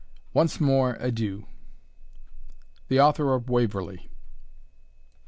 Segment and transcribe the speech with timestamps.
[0.33, 1.45] Once more adieu!
[2.87, 4.09] THE AUTHOR OF WAVERLEY.